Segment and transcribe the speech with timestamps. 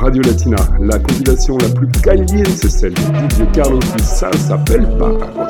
[0.00, 0.56] Radio Latina.
[0.80, 5.48] La compilation la plus caliente, c'est celle de Carlos qui ça s'appelle Para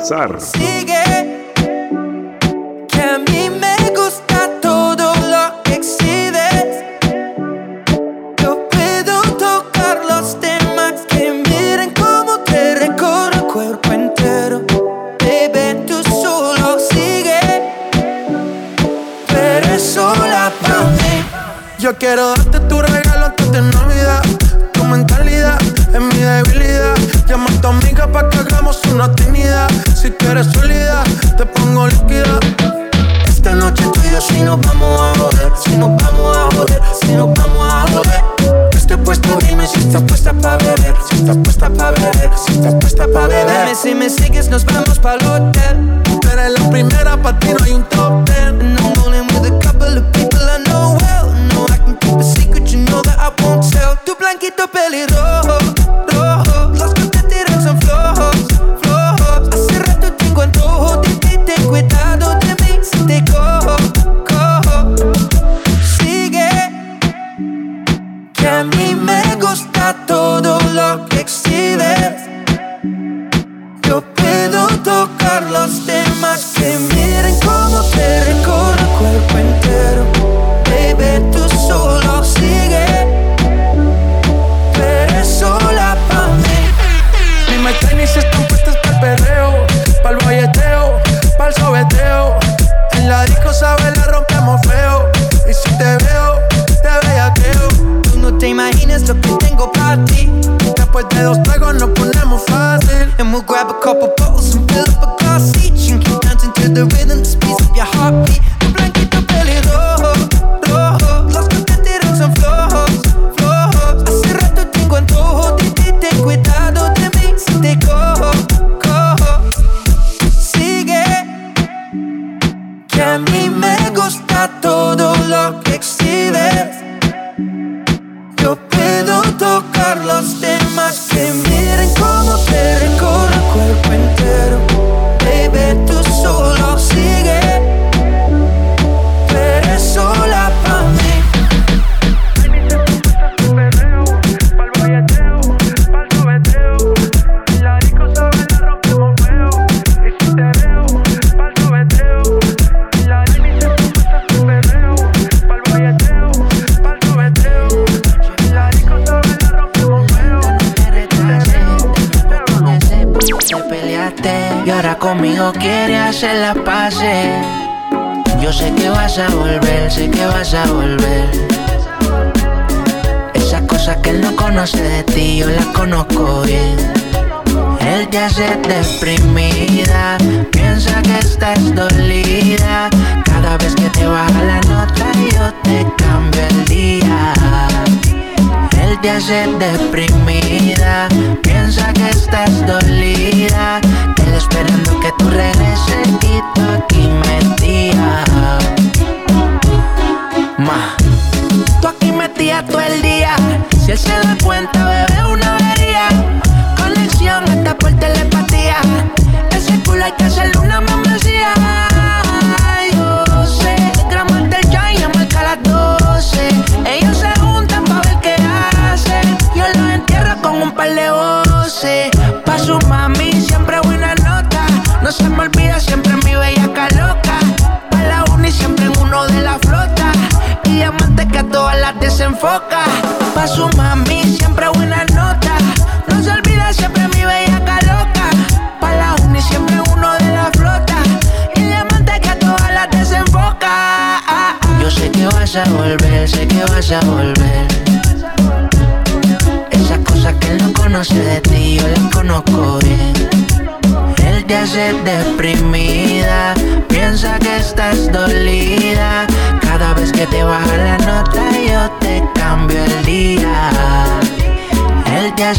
[101.23, 101.64] dos tragos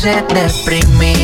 [0.07, 1.16] se deprime.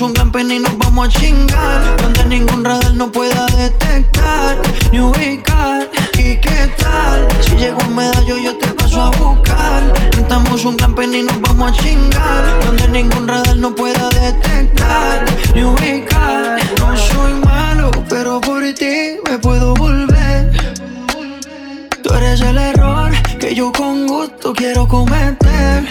[0.00, 1.96] Un pen y nos vamos a chingar.
[2.02, 4.60] Donde ningún radar no pueda detectar
[4.90, 5.88] ni ubicar.
[6.14, 7.28] ¿Y qué tal?
[7.40, 9.92] Si llego un medallo yo te paso a buscar.
[10.10, 12.64] Cantamos un pen y nos vamos a chingar.
[12.66, 16.58] Donde ningún radar no pueda detectar ni ubicar.
[16.80, 20.50] No soy malo, pero por ti me puedo volver.
[22.02, 25.86] Tú eres el error que yo con gusto quiero cometer.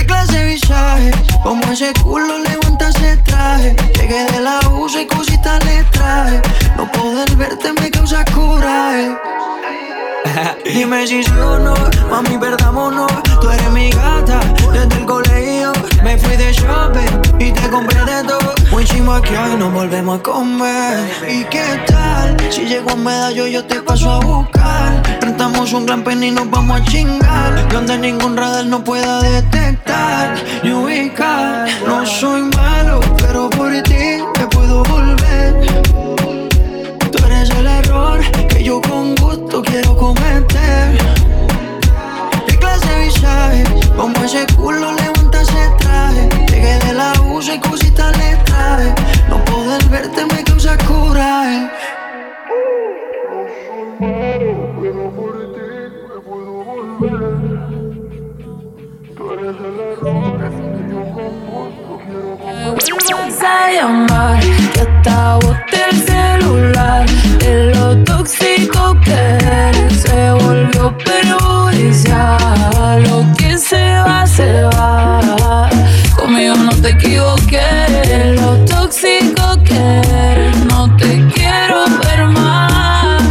[0.00, 1.10] ¿Qué clase de visaje?
[1.42, 3.76] Como ese culo levanta ese traje.
[3.96, 6.40] Llegué de la usa y cositas le traje.
[6.78, 9.14] No poder verte me causa coraje.
[10.64, 11.74] Dime si sí o no,
[12.10, 13.10] mami, perdámonos.
[13.40, 14.40] Tú eres mi gata
[14.72, 15.72] desde el colegio.
[16.02, 18.54] Me fui de shopping y te compré de todo.
[18.70, 20.98] Muy chimo que hoy nos volvemos a comer.
[21.28, 22.36] ¿Y qué tal?
[22.50, 25.02] Si llego a medallo, yo te paso a buscar.
[25.20, 27.68] Rentamos un gran pen y nos vamos a chingar.
[27.68, 31.68] Donde ningún radar no pueda detectar ni ubicar.
[31.86, 35.66] No soy malo, pero por ti me puedo volver.
[37.10, 38.20] Tú eres el error
[38.60, 40.98] que yo con gusto quiero cometer.
[42.46, 43.64] ¿Qué clase de visaje?
[43.96, 46.28] Como ese culo levanta ese traje.
[46.50, 48.94] Llegué de la usa y cositas le traje.
[49.28, 51.70] No poder verte me causa coraje.
[62.70, 67.06] Vuelvas a llamar Que el celular
[67.38, 72.38] De lo tóxico que eres Se volvió perjudicial
[73.02, 75.68] Lo que se va, se va
[76.16, 77.62] Conmigo no te equivoqué
[78.08, 80.00] De lo tóxico que
[80.30, 83.22] eres No te quiero ver más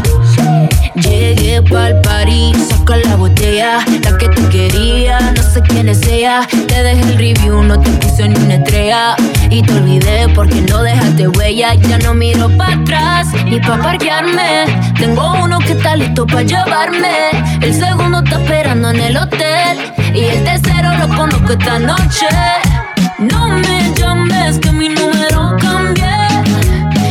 [0.96, 6.48] Llegué pa'l party, saca la botella La que tú querías, no sé quién es ella
[6.84, 9.16] Dejé el review, no te puse ni una estrella.
[9.50, 11.74] Y te olvidé porque no dejaste huella.
[11.76, 14.66] Ya no miro para atrás, ni pa' parquearme.
[14.98, 17.32] Tengo uno que está listo para llevarme.
[17.62, 19.78] El segundo está esperando en el hotel.
[20.14, 22.28] Y el tercero lo conozco esta noche.
[23.18, 26.30] No me llames que mi número cambié.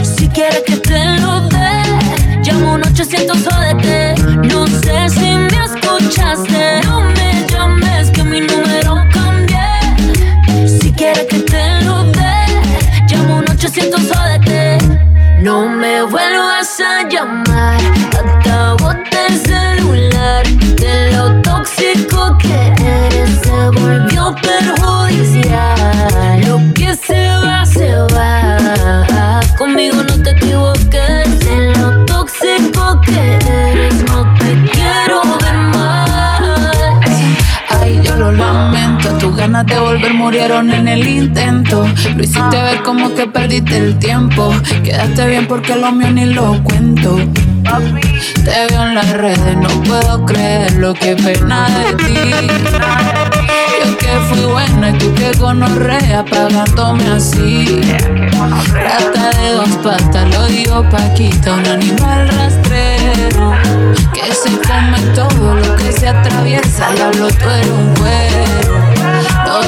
[0.02, 1.82] Si quieres que te lo dé
[2.42, 4.14] Llamo un 800 jódete
[4.48, 4.67] No
[16.80, 17.80] a llamar.
[18.12, 22.72] Hasta bote el celular De lo tóxico que
[23.06, 23.30] eres.
[23.42, 26.40] Se volvió perjudicial.
[26.46, 29.40] Lo que se va, se va.
[29.56, 31.46] Conmigo no te equivoques
[39.48, 41.86] ganas de volver murieron en el intento.
[42.16, 44.54] Lo hiciste ver como que perdiste el tiempo.
[44.84, 47.16] Quedaste bien porque lo mío ni lo cuento.
[48.44, 52.14] Te veo en las redes, no puedo creer lo que pena de ti.
[53.84, 57.80] Yo que fui buena y tú que gonorrea pagándome así.
[58.72, 63.54] Rata de dos patas, lo digo Paquita, un animal rastrero.
[64.12, 66.92] Que se come todo lo que se atraviesa.
[66.92, 68.87] Diablo, tú eres un cuero.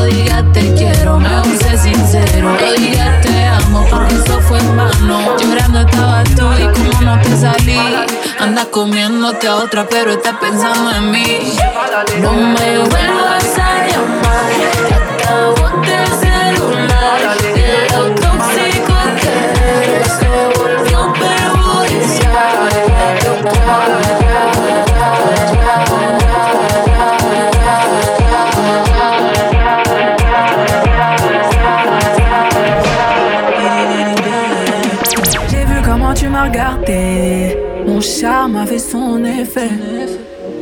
[0.06, 2.56] Digas te quiero, mejor sé sincero.
[2.76, 5.36] Digas te amo, porque eso fue en vano.
[5.38, 7.78] Llorando estabas tú y como no te salí.
[8.38, 11.56] Andas comiéndote a otra, pero estás pensando en mí.
[12.20, 14.99] No me vuelvas a llamar,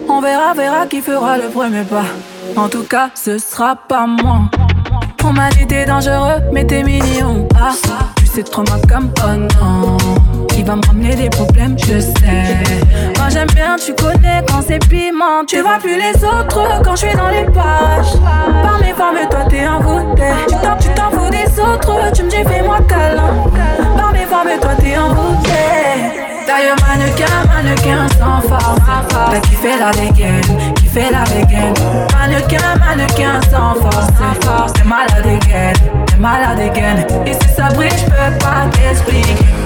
[0.08, 2.04] On verra, verra qui fera le premier pas.
[2.56, 4.42] En tout cas, ce sera pas moi.
[5.24, 7.48] On m'a dit t'es dangereux, mais t'es mignon.
[7.56, 7.72] Ah,
[8.16, 10.37] tu sais trop ma comme oh non.
[10.58, 12.44] Qui va me ramener des problèmes, je sais.
[13.16, 15.44] Moi j'aime bien, tu connais quand c'est piment.
[15.46, 18.18] Tu vois plus les autres quand je suis dans les pages.
[18.64, 20.24] Par mes formes, toi t'es envoûté.
[20.48, 23.34] Tu t'en, tu t'en fous des autres, tu me dis fais-moi câlin.
[23.96, 25.48] Par mes formes, toi t'es envoûté.
[26.48, 28.80] D'ailleurs, mannequin, mannequin sans force.
[29.30, 30.42] T'as fait la dégaine,
[30.92, 31.74] fait la dégaine.
[32.18, 34.72] Mannequin, mannequin sans force.
[34.72, 35.72] T'es malade again,
[36.06, 36.58] t'es malade.
[37.26, 39.57] Et si ça brille, j'peux pas t'expliquer.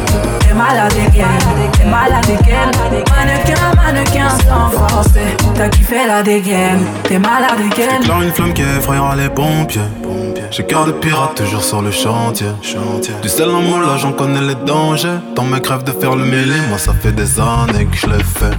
[0.52, 2.70] T'es malade again, t'es malade again.
[3.10, 5.08] Mannequin, mannequin sans force.
[5.54, 8.00] T'as fait la dégaine, t'es malade again.
[8.02, 9.80] J'éclaire une flamme qui effrayera les pompiers.
[10.50, 12.48] J'ai cœur de pirate toujours sur le chantier.
[13.22, 15.20] Du sel en moule, j'en connais les dangers.
[15.34, 18.22] Dans mes crèves de faire le mêlé, moi ça fait des années que je l'ai
[18.22, 18.54] fait.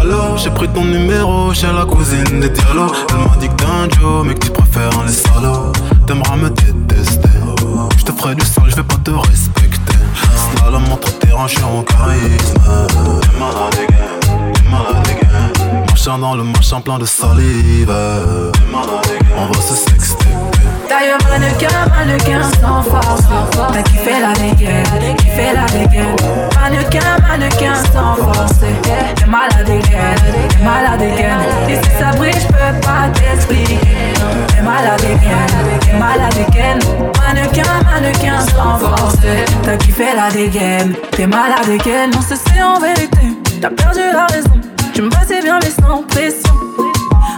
[0.00, 2.96] Alors, j'ai pris ton numéro chez la cousine des dialogues.
[3.10, 5.72] Elle m'a dit que t'es un Joe, mais que tu préfères les salauds.
[6.06, 7.28] T'aimeras me détester.
[7.98, 9.93] Je te ferai du sale, je vais pas te respecter.
[10.56, 12.54] Slalom montre terrain, je suis en charisme.
[13.20, 15.86] T'es malade t'es malade.
[15.88, 17.90] Marchant dans le machin plein de salive.
[19.36, 20.23] On va se sexter.
[20.88, 23.22] D'ailleurs, mannequin, mannequin sans force.
[23.52, 24.84] T'as fait la dégaine,
[25.36, 26.16] fait la dégaine.
[26.60, 28.58] Mannequin, mannequin sans force.
[28.60, 30.14] T'es malade again,
[30.48, 31.38] t'es malade again.
[31.68, 33.78] Et si ça brille, j'peux pas t'expliquer.
[34.48, 36.78] T'es malade again, t'es malade again.
[37.20, 39.16] Mannequin, mannequin sans force.
[39.62, 42.08] T'as fait la dégaine, t'es malade again.
[42.12, 44.50] Non, c'est en vérité, t'as perdu la raison.
[44.92, 46.54] Tu me passais bien, mais sans pression.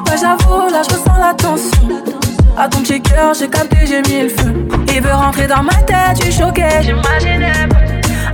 [0.06, 2.25] Ouais, j'avoue, là, je ressens la tension.
[2.58, 4.66] À ton petit cœur, j'ai capté, j'ai mis le feu.
[4.94, 7.76] Il veut rentrer dans ma tête, tu choqué, j'imaginais pas.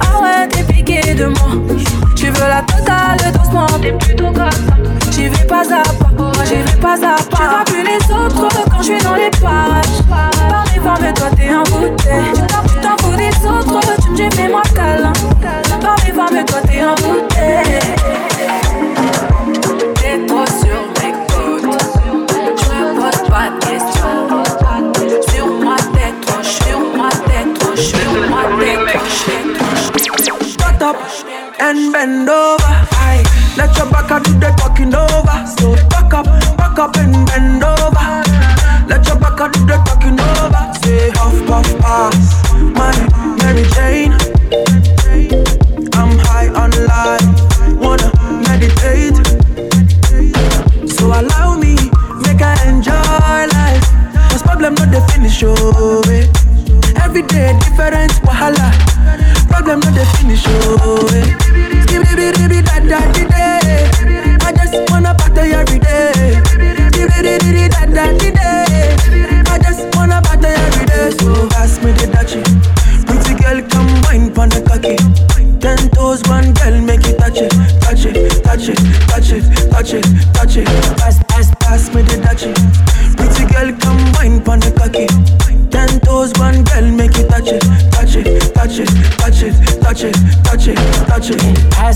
[0.01, 1.49] Ah ouais, t'es piqué de moi.
[2.15, 4.77] Tu veux la totale doucement, t'es plutôt comme ça.
[5.11, 7.37] J'y vais pas à pas, j'y vais pas à pas.
[7.37, 10.03] Tu vois plus les autres quand je suis dans les parages.
[10.09, 12.33] Par mes formes, toi t'es un bouteille.
[12.69, 15.13] Tu t'en fous des autres, tu me dis fais-moi câlin.
[15.81, 17.81] Par mes formes, toi t'es un bouteille.
[30.97, 32.65] Up and bend over.
[33.01, 33.23] Aye.
[33.57, 35.39] Let your back do the talking over.
[35.59, 38.23] So back up, back up and bend over.
[38.89, 40.63] Let your back do the talking over.
[40.83, 42.93] Say puff puff pass, my
[43.39, 44.13] Mary Jane.
[45.95, 48.11] I'm high on life, wanna
[48.49, 49.21] meditate.
[50.89, 51.77] So allow me,
[52.25, 52.93] make I enjoy
[53.53, 53.85] life.
[54.31, 56.27] Cause problem not the finish, oh eh.
[57.05, 58.73] Every day different wahala.
[59.49, 61.32] Problem not the finish, oh away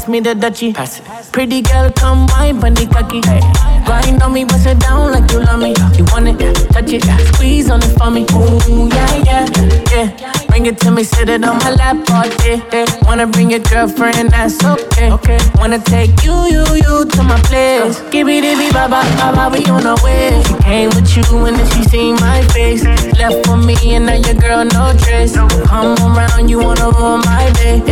[0.06, 0.72] Pass me the Dutchie.
[0.72, 1.32] Pass it.
[1.32, 3.20] Pretty girl, come wine, bunny cocky.
[3.22, 5.74] Grind on me, bust it down like you love me.
[5.98, 6.38] You want it,
[6.70, 7.02] touch it,
[7.34, 8.22] squeeze on it for me.
[8.30, 9.46] Ooh, yeah, yeah,
[9.90, 10.46] yeah.
[10.46, 12.62] Bring it to me, sit it on my lap all day.
[12.72, 12.86] Yeah.
[13.02, 15.10] Wanna bring your girlfriend, that's okay.
[15.10, 15.38] Okay.
[15.56, 18.00] Wanna take you, you, you to my place.
[18.12, 20.40] Give me the baba, baba, we on our way.
[20.46, 22.84] She came with you and then she seen my face.
[23.18, 25.34] Left for me and now your girl no trace.
[25.34, 27.82] Come around, you wanna ruin my day.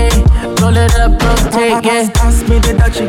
[0.64, 2.09] Roll it up, rotate, yeah.
[2.14, 3.04] Pass me the dachi.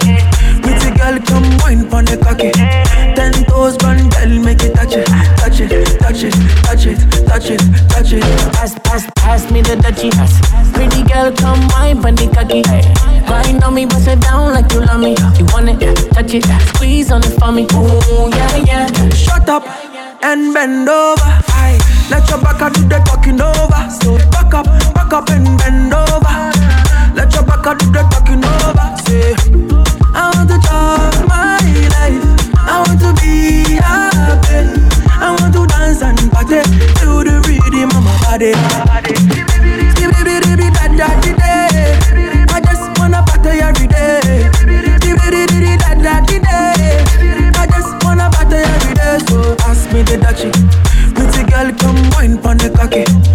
[0.62, 2.52] Pretty girl, come wine pon the cocky.
[2.52, 5.08] Ten toes, one girl, make it touch it,
[5.40, 5.72] touch it,
[6.04, 6.36] touch it,
[6.68, 8.24] touch it, touch it, touch it.
[8.52, 10.12] Pass, pass, pass me the Dutchie.
[10.74, 12.62] Pretty girl, come wine, bunny cocky.
[13.24, 15.16] Grind on me, bust it down like you love me.
[15.40, 16.44] You want it, touch it,
[16.76, 17.64] squeeze on it for me.
[17.72, 19.10] Ooh, yeah, yeah.
[19.16, 19.64] Shut up
[20.22, 21.32] and bend over.
[21.56, 21.80] Aye.
[22.12, 23.82] Let your back do the talking over.
[24.04, 26.55] So back up, back up and bend over.
[27.16, 28.90] Let your back do the talking over.
[29.06, 29.36] Say,
[30.14, 31.58] I want to talk my
[31.96, 32.24] life.
[32.60, 34.60] I want to be happy.
[35.08, 36.62] I want to dance and party
[37.00, 38.52] to the rhythm of my body.
[42.48, 44.52] I just wanna party every day.
[47.56, 49.20] I just wanna party every day.
[49.28, 50.18] So pass me the.
[51.16, 53.35] Pretty girl, come wine pon the cocky.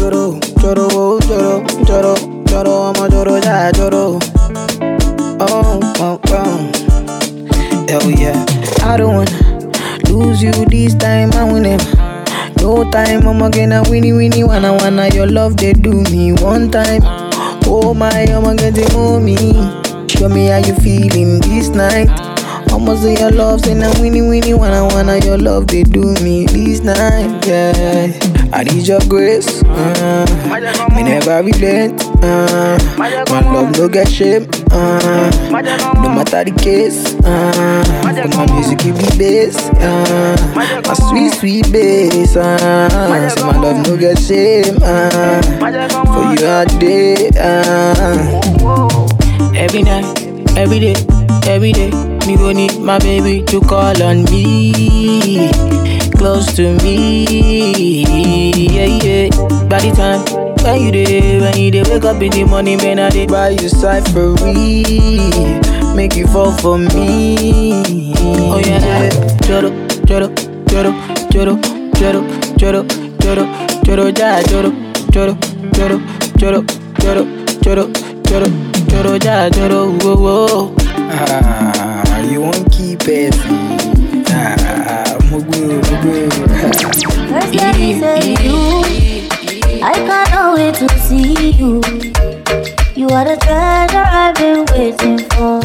[0.00, 2.14] lloro, lloro, lloro, lloro,
[2.46, 4.18] lloro, amo lloro, ya lloro.
[5.40, 7.86] Oh, oh, oh.
[7.88, 8.44] Hell yeah.
[8.82, 9.70] I don't wanna
[10.08, 11.82] lose you this time, I win it.
[12.62, 16.70] No time, I'm again a winnie winnie wanna wanna your love they do me one
[16.70, 17.02] time.
[17.66, 19.36] Oh my, I'm getting mommy.
[20.08, 22.08] Show me how you feeling this night.
[22.72, 26.46] Almost say your love, say now winnie winnie wanna wanna your love they do me
[26.46, 27.44] this night.
[27.46, 29.62] Yeah, I need your grace.
[29.64, 30.26] Uh,
[30.94, 32.02] me never relent.
[32.22, 33.08] Uh, my
[33.40, 34.46] love no get shame.
[34.70, 35.30] Uh,
[36.02, 37.14] no matter the case.
[37.24, 39.56] Uh, my music give me bass.
[39.78, 42.36] Uh, my sweet sweet bass.
[42.36, 44.76] Uh, so my love no get shame.
[44.82, 45.40] Uh,
[46.12, 47.30] for you all day.
[47.38, 48.38] Uh.
[49.56, 50.04] Every night,
[50.56, 50.94] every day,
[51.46, 51.90] every day,
[52.26, 55.50] me go need my baby to call on me,
[56.20, 58.04] close to me,
[58.68, 59.28] yeah yeah.
[59.68, 60.20] By the time
[60.62, 63.50] when you day, when you day, wake up in the morning, man, I dey buy
[63.50, 64.84] you cyphery,
[65.96, 68.12] make you fall for me.
[68.52, 69.08] Oh yeah,
[69.46, 69.70] joro,
[70.04, 70.28] joro,
[70.68, 70.92] joro,
[71.30, 71.56] joro,
[72.02, 72.20] joro,
[72.58, 72.84] joro,
[73.18, 73.46] joro,
[73.84, 74.70] joro, ja, joro,
[75.12, 75.36] joro,
[75.72, 75.96] joro,
[76.36, 76.62] joro,
[77.00, 77.24] joro,
[77.62, 77.86] joro,
[78.28, 78.46] joro,
[78.92, 80.74] joro, ja, joro, whoa, whoa.
[81.12, 83.34] Ah, you won't keep it.
[85.40, 86.28] Ah, mugu, mugu.
[87.30, 88.82] First let me say you
[89.82, 91.80] I can't wait to see you.
[92.94, 95.60] You are the treasure I've been waiting for.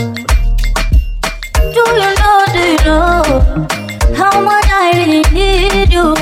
[1.75, 3.23] Do you know, do you know
[4.15, 6.13] How much I really need you?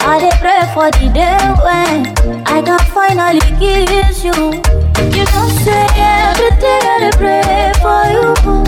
[0.00, 4.34] I dey pray for the day when I can finally kiss you.
[5.14, 8.67] You know say every day I dey pray for you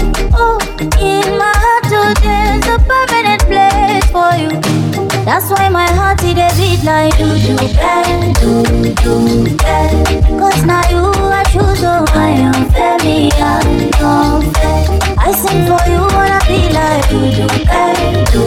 [5.41, 8.63] that's why my heart it a beat like do do bang, do
[9.03, 10.39] do bang.
[10.39, 11.01] Cause now you
[11.33, 14.85] I choose, so I am very unfair.
[15.17, 18.43] I sing for you, wanna be like do do bang, do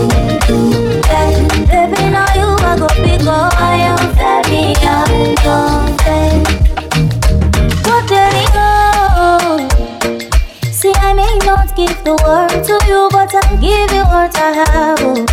[0.45, 0.58] do
[1.01, 1.47] bang.
[1.65, 6.43] Baby, now you I go big, oh, I am very unfair.
[7.86, 8.69] But there we go.
[10.71, 14.51] See, I may not give the world to you, but I'll give you what I
[14.53, 14.99] have.
[15.01, 15.25] Oh.
[15.25, 15.33] Oh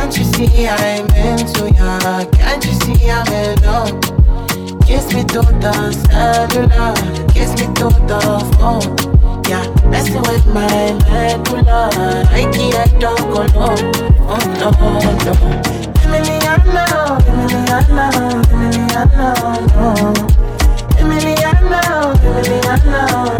[0.00, 2.24] Can't you see I'm into ya?
[2.32, 4.00] Can't you see I'm in love?
[4.86, 6.94] Kiss me to the cellular,
[7.28, 8.20] kiss me to the
[8.56, 8.96] phone.
[9.44, 11.90] Yeah, messing with my medulla.
[12.32, 13.76] I can't don't go low.
[14.24, 14.70] Oh no,
[15.26, 15.34] no.
[16.00, 16.84] Emiliana,
[17.28, 18.06] Emiliana,
[18.48, 19.28] Emiliana,
[19.76, 19.88] no.
[20.96, 21.80] Emiliana,
[22.24, 23.39] Emiliana,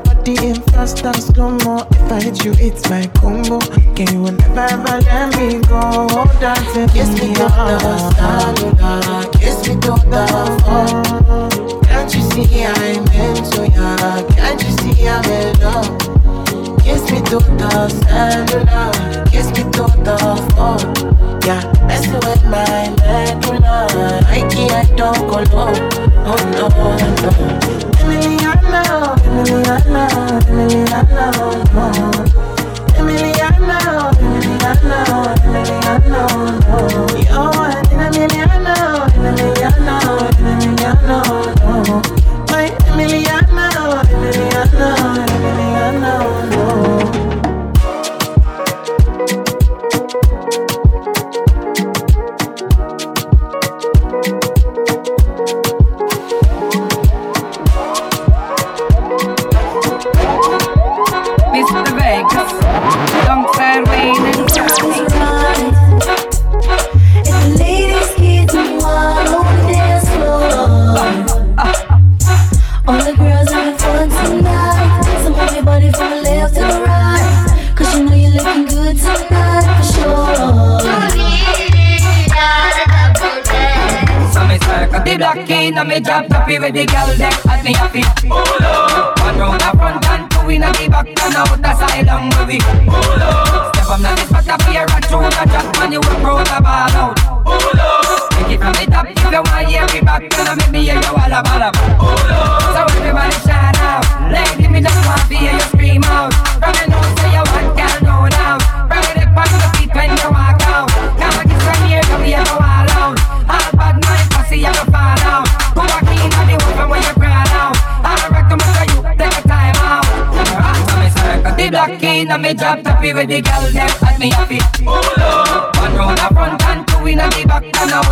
[0.27, 1.87] in fast and slow mo.
[1.91, 3.59] If I hit you, it's my combo.
[3.95, 6.07] Can you never ever let me go?
[6.39, 7.79] Dancing kiss me to the
[8.15, 9.70] cellular, kiss me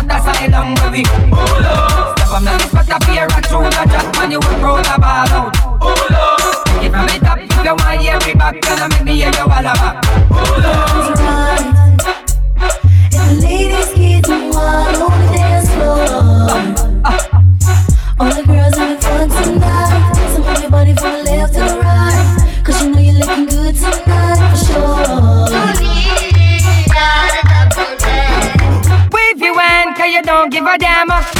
[0.06, 0.70] the up.
[2.30, 5.28] Step now this spot up here and through the drop when you round the ball
[5.28, 5.52] out.
[5.80, 6.64] Pull up.
[6.66, 9.30] Take it from the top if you want hear me back I make me hear
[9.30, 10.02] you all about.
[10.28, 10.99] Pull up.
[30.70, 31.39] Abadama.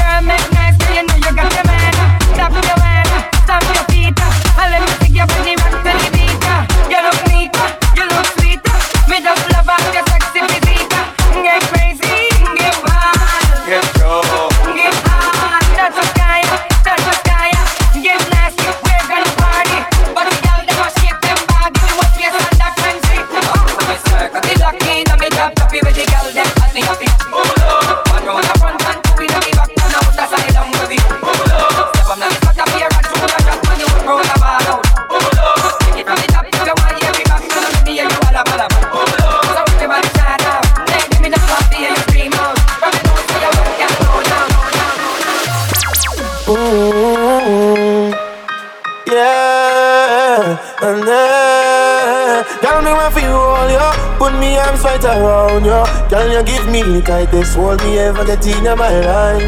[54.81, 58.89] Right around you Girl, you give me the tightest hold me ever get in my
[59.05, 59.45] life.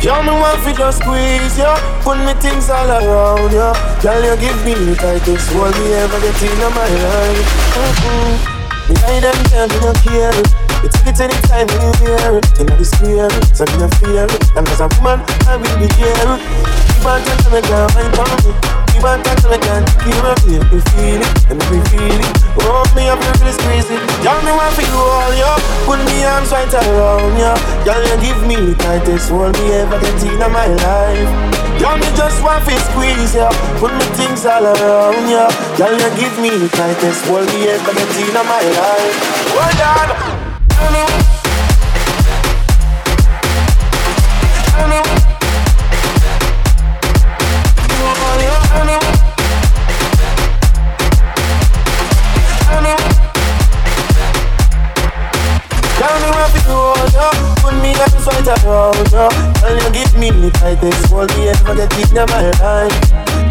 [0.00, 1.68] Girl, me want for just squeeze you
[2.00, 3.68] Put me things all around you
[4.00, 7.48] Girl, you give me the tightest hold me ever get in my life.
[7.76, 8.32] Mm-mm.
[8.88, 10.32] Me them, girl, me no care.
[10.80, 14.24] You take it anytime when you hear it In the square, so me no fear.
[14.32, 16.34] It And as a woman, I will be here
[16.88, 18.52] Keep on telling me, girl, I'm on me.
[18.96, 19.84] Keep on telling me, girl,
[20.24, 21.32] on feel me feel it.
[21.52, 24.84] And me feel it Oh, me up to really squeeze it Girl, me want for
[24.84, 25.50] you all, yo
[25.86, 29.98] Put me arms right around you Girl, you give me the tightest hold me ever
[30.00, 31.30] get in my life.
[31.80, 33.48] Girl, me just want to squeeze ya.
[33.78, 35.48] Put me things all around ya.
[35.76, 39.16] Girl, you give me the tightest hold me ever get in my life.
[39.56, 41.29] Hold on
[58.70, 59.28] a around, yo
[59.58, 62.98] Tell you give me the tightest hold me ever get in my life.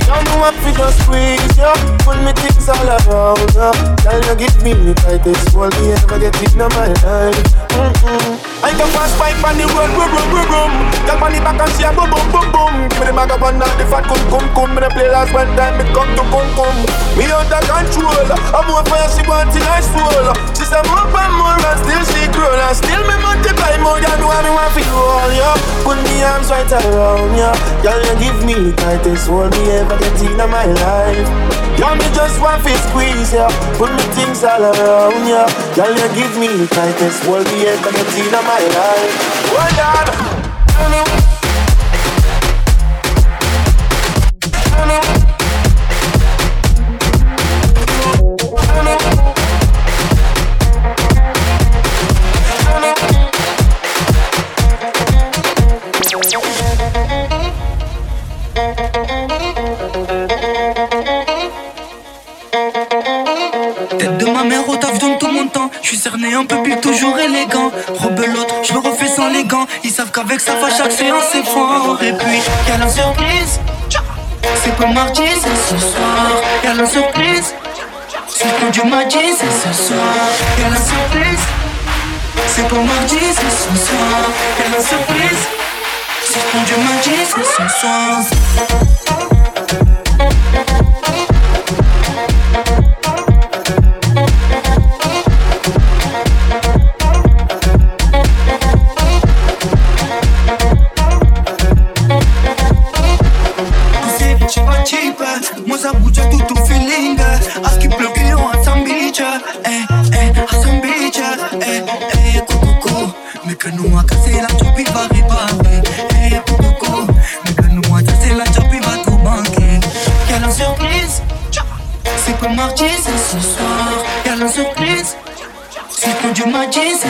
[0.07, 1.71] Tell me what you just squeeze, yo
[2.07, 6.17] Put me things all around, yo Tell you give me the tightest hold me ever
[6.19, 7.43] get in my life.
[7.75, 8.49] Mm-mm.
[8.59, 10.73] I can fast bike on the road, room, room, room, room.
[11.07, 12.73] Girl on the back and she a boom, boom, boom, boom.
[12.91, 15.31] Give me the of one now, the fat cum, cum, cum Me the play last
[15.31, 16.75] one time, me come to cum, cum
[17.15, 18.27] Me under control.
[18.51, 22.05] I'm more fire, she want in her soul She say more and more and still
[22.13, 22.53] she grow.
[22.53, 25.49] And still me multiply more than what me want for you all, yo
[25.81, 27.49] Put me arms right around you
[27.81, 31.25] Girl, you give me the tightest hold me ever get in my life.
[31.73, 33.49] Girl, me just want to squeeze you
[33.81, 35.41] Put me things all around you
[35.73, 39.13] Girl, you give me the tightest hold me ever get in my life.
[39.49, 40.05] Hold on.
[40.69, 41.28] Tell me
[66.29, 67.71] Cerné un peu plus toujours élégant.
[67.95, 69.65] Rebelote, je le refais sans les gants.
[69.83, 71.97] Ils savent qu'avec ça va chaque séance c'est fort.
[72.03, 73.59] Et puis, y'a la surprise.
[74.63, 76.41] C'est pas mardi, c'est ce soir.
[76.63, 77.55] Y'a la surprise.
[78.27, 79.97] C'est du mardi, c'est ce soir.
[80.59, 81.43] Y'a la surprise.
[82.47, 84.29] C'est pas mardi, c'est ce soir.
[84.59, 85.43] Y'a la surprise.
[86.25, 88.23] C'est du mardi, c'est ce soir.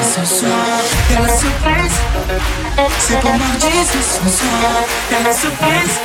[0.09, 0.51] ce soir.
[1.11, 1.97] Y'a la é surprise,
[2.99, 4.83] c'est pour mardi, ce soir.
[5.11, 5.99] Y'a la é surprise,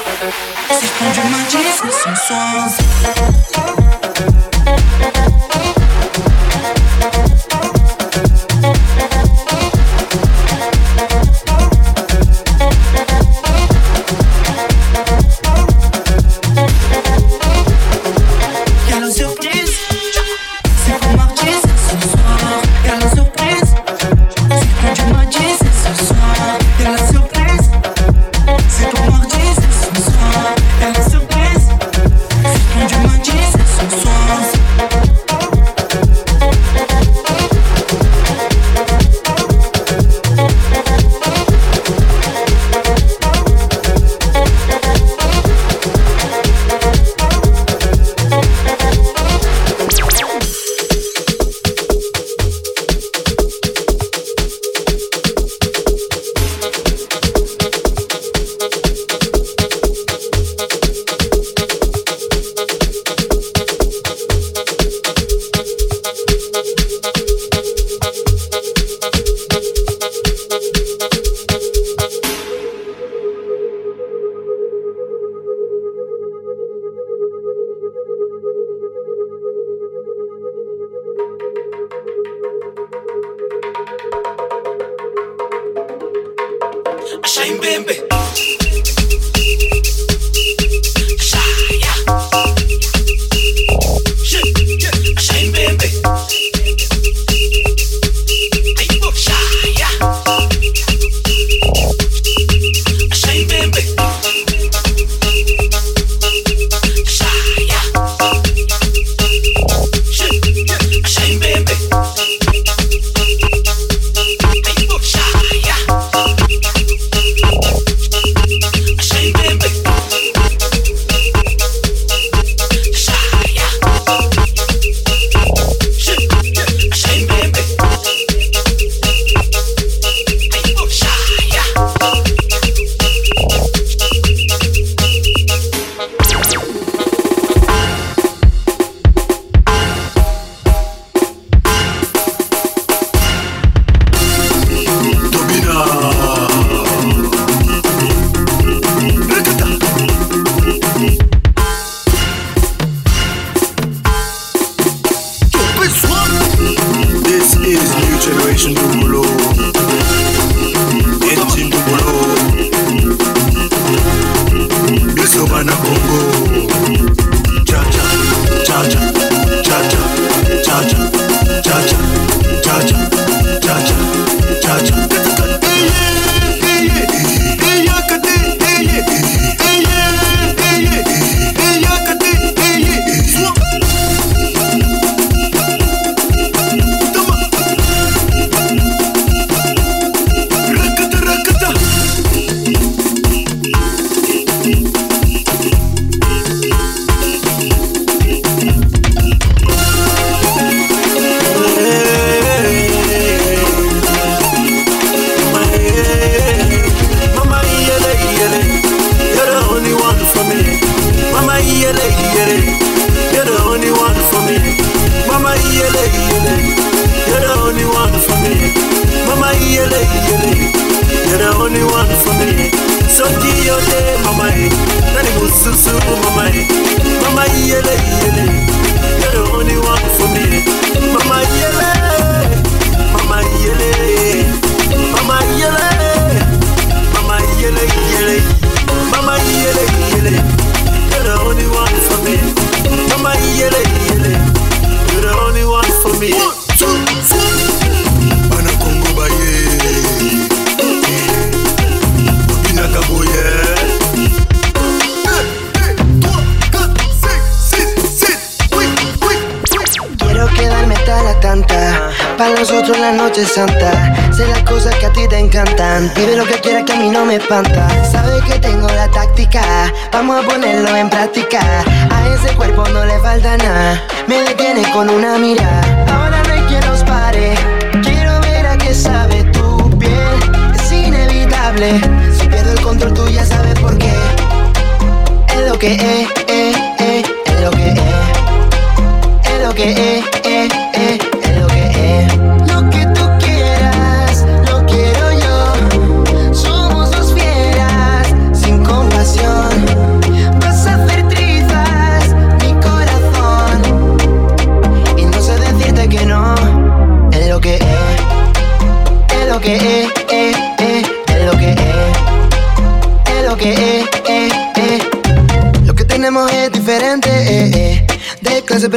[0.71, 3.84] c'est pour du mardi, ce soir.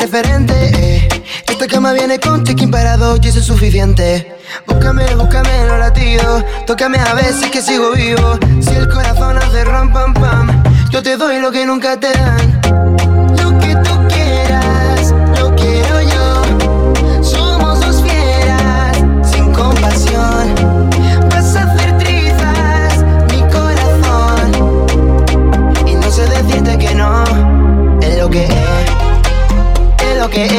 [0.10, 1.08] Preferente, eh.
[1.50, 4.34] Esta cama viene con check-in para dos y eso es suficiente.
[4.66, 6.46] Búscame, búscame en los latidos.
[6.66, 8.40] Tócame a veces que sigo vivo.
[8.62, 12.62] Si el corazón hace ram pam pam, yo te doy lo que nunca te dan.
[13.42, 17.22] Lo que tú quieras, lo quiero yo.
[17.22, 18.98] Somos dos fieras,
[19.30, 20.56] sin compasión.
[21.30, 24.52] Vas a hacer trizas mi corazón.
[25.86, 27.26] Y no sé decirte que no.
[28.02, 28.67] Es lo que es.
[30.38, 30.52] Que es,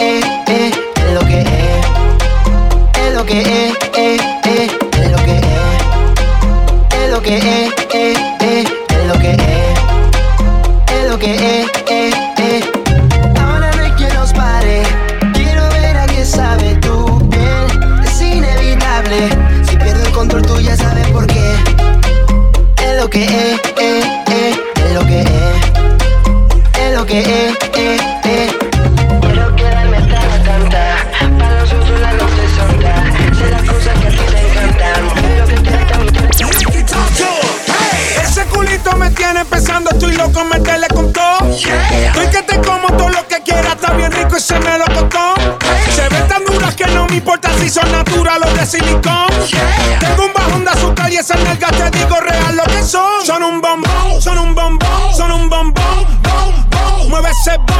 [0.00, 1.48] es, es, es lo que es.
[3.06, 4.22] Es lo que es, es,
[5.10, 5.44] lo que es.
[6.94, 7.85] Es lo que es,
[48.66, 49.26] de silicón.
[50.00, 53.24] Tengo un bajón de azúcar y esas nalgas te digo real lo que son.
[53.24, 57.08] Son un bombón, son un bombón, son un bombón, bom, bom.
[57.08, 57.75] Mueve ese bon,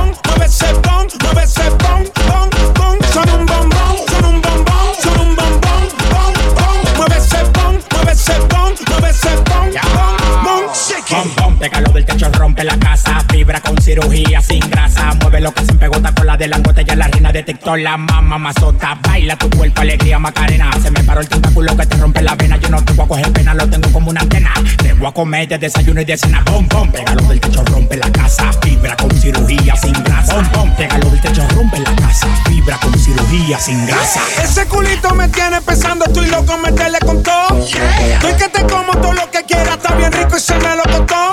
[15.15, 17.97] Mueve lo que se empegota con la de la ya la reina de TikTok, la
[17.97, 18.99] mamá mazota.
[19.03, 20.71] Baila tu cuerpo, alegría, macarena.
[20.83, 22.57] Se me paró el tentáculo que te rompe la vena.
[22.57, 24.53] Yo no te voy a coger pena, lo tengo como una antena.
[24.79, 26.45] Te voy a comer de desayuno y de cena.
[26.45, 28.51] Pom, pom, pégalo del techo, rompe la casa.
[28.63, 30.35] Fibra con cirugía sin grasa.
[30.35, 32.27] Pom, pom, pégalo del techo, rompe la casa.
[32.47, 34.21] Fibra con cirugía sin grasa.
[34.43, 37.65] Ese culito me tiene pensando, estoy loco, meterle con todo.
[37.65, 40.83] Estoy que te como todo lo que quieras, está bien rico y se me lo
[40.83, 41.31] costó.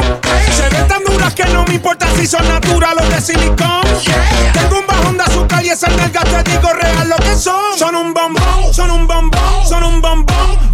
[0.52, 3.82] Se ven tan duras que no me importa si son naturales o de silicón.
[4.54, 7.78] Tengo un bajón de azúcar y esas nalgas te digo real lo que son.
[7.78, 10.26] Son un bombón, son un bombón, son un bombón,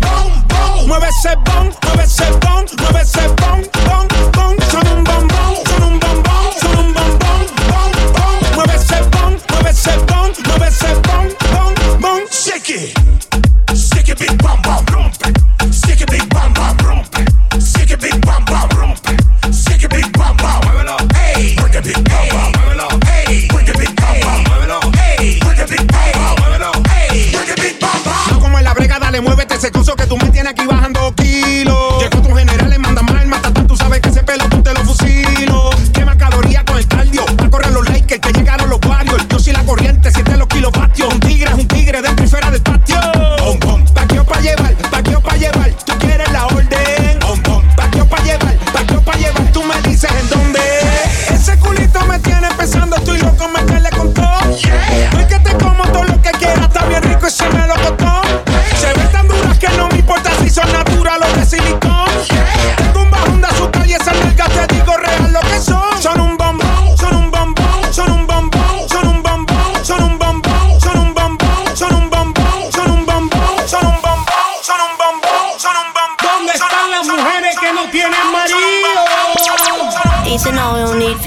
[0.01, 0.87] bom, bom.
[0.87, 3.78] Mueve ese bon, mueve ese bon, mueve ese bon.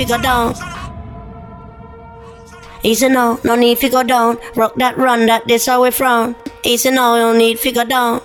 [0.03, 0.55] No need to go down.
[2.83, 4.39] Easy now, no need to go down.
[4.57, 6.35] Rock that run, that this how we frown.
[6.65, 8.21] Easy now, no need to go down.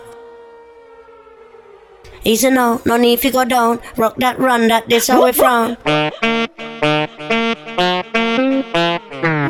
[2.24, 3.80] Easy now, no need to go down.
[3.96, 5.78] Rock that run, that this how we frown.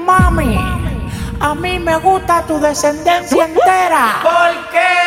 [0.03, 0.57] Mami,
[1.39, 4.19] a mí me gusta tu descendencia entera.
[4.21, 5.06] ¿Por qué?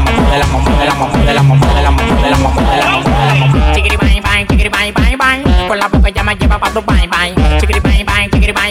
[5.23, 5.43] bang
[5.79, 6.43] la boca ya bang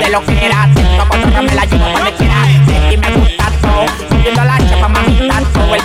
[0.00, 1.73] de lo que era atento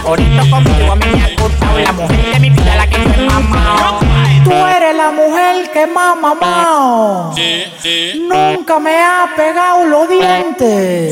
[0.10, 3.14] corito conmigo a mí me ha gustado la mujer de mi vida la que yo
[3.14, 3.99] he mamado
[4.43, 7.34] tú eres la mujer que más mamado.
[8.16, 11.12] Nunca me ha pegado los dientes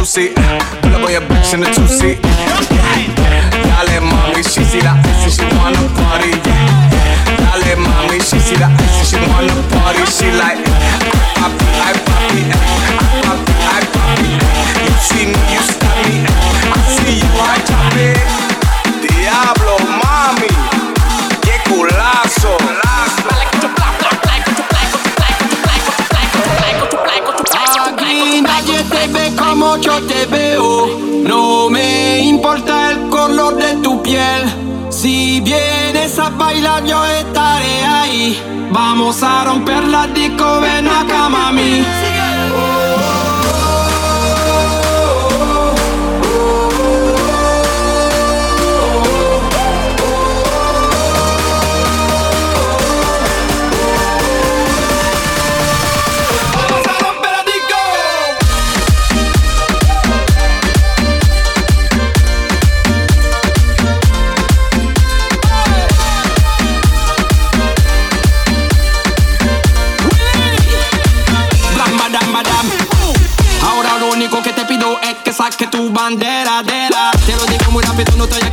[0.00, 0.34] Two seat,
[0.80, 2.16] pull up on your bitch in the two seat.
[2.24, 6.32] Dale mami, she see that ice and she wanna party.
[7.36, 10.00] Dale mami, she see that ice and she wanna party.
[10.08, 14.24] She like, I pop it, I pop I pop it, I pop.
[14.88, 15.49] You see me.
[29.78, 30.98] Yo te veo.
[31.22, 34.42] No me importa el color de tu piel.
[34.90, 38.68] Si vienes a bailar, yo estaré ahí.
[38.72, 40.86] Vamos a romper la disco, ven
[78.04, 78.49] ペのたや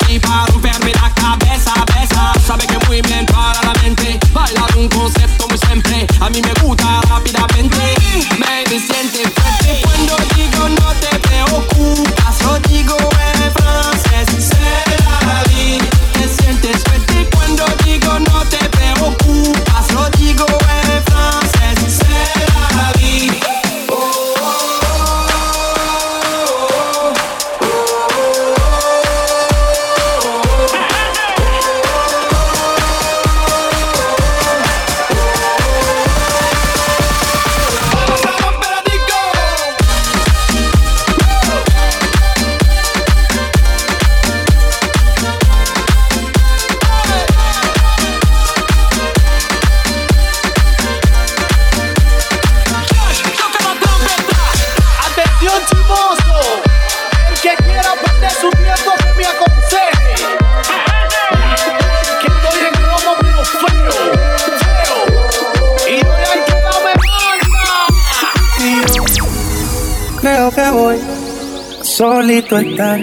[72.56, 73.00] estar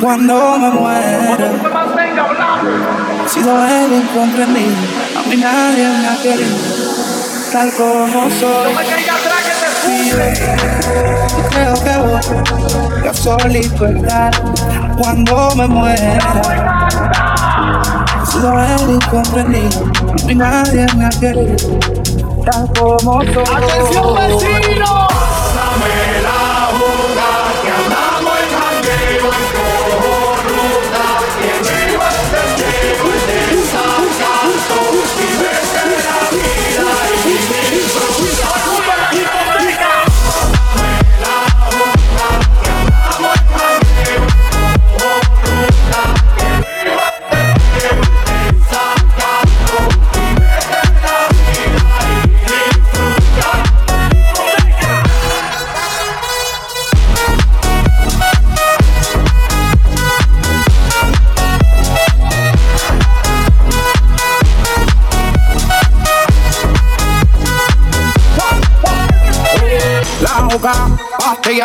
[0.00, 1.50] cuando me muera.
[3.24, 4.76] He sido el incomprendido,
[5.16, 6.56] a mí nadie me ha querido,
[7.52, 8.72] tal como soy.
[9.88, 12.20] Y yo creo que voy
[13.04, 14.30] yo solito estar
[14.96, 16.40] cuando me muera.
[18.22, 21.78] He sido el incomprendido, a mí nadie me ha querido,
[22.44, 23.44] tal como soy.
[23.56, 25.07] Atención vecino.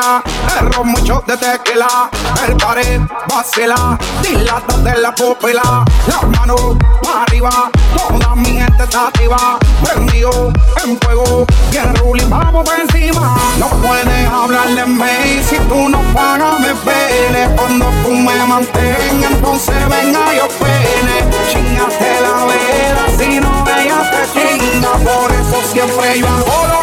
[0.03, 0.23] Pastilla,
[0.59, 2.09] error mucho de tequila,
[2.47, 6.77] el pared vacila, dilata de la pupila, las manos
[7.13, 10.51] arriba, toda mi gente está activa, prendido
[10.83, 15.99] en fuego, bien ruling, vamos por encima, no puedes hablar de mí si tú no
[16.13, 23.39] pagas me pele, cuando tú me mantengas, entonces venga yo pene, chingate la vela, si
[23.39, 26.82] no ella te chinga, por eso siempre yo hago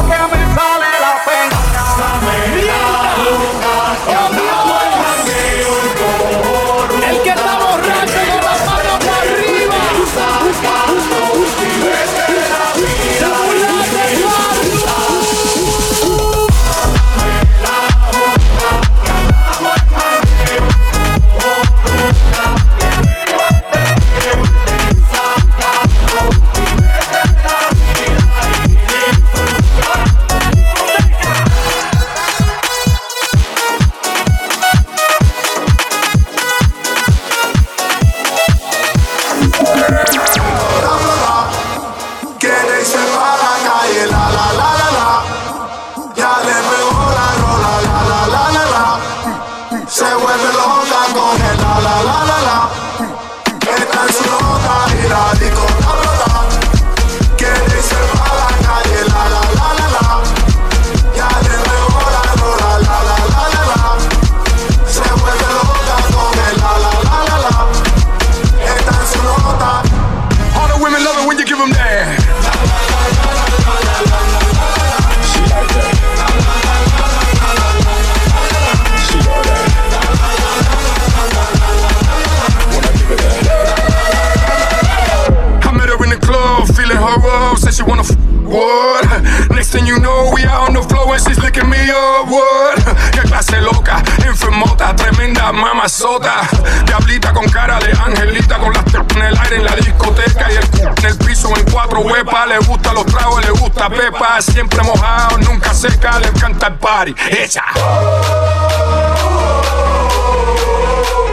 [95.81, 96.49] mamazota.
[96.85, 100.89] Diablita con cara de angelita, con las en el aire en la discoteca y el
[100.99, 102.49] en el piso en cuatro huepas.
[102.49, 107.14] Le gusta los tragos, le gusta pepa, siempre mojado, nunca seca, le encanta el party.
[107.31, 107.64] Esa.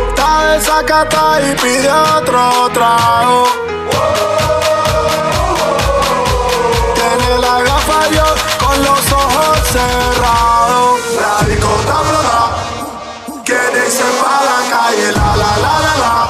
[0.10, 3.48] Está desacata y pide otro trago.
[6.96, 10.07] Tiene la gafa yo con los ojos cerrados.
[15.12, 16.27] La la la la la